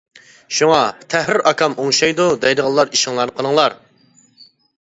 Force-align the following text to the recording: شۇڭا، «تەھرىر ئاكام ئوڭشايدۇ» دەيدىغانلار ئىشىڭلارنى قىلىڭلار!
شۇڭا، 0.59 0.77
«تەھرىر 1.13 1.39
ئاكام 1.51 1.77
ئوڭشايدۇ» 1.83 2.25
دەيدىغانلار 2.47 2.93
ئىشىڭلارنى 2.97 3.37
قىلىڭلار! 3.41 3.77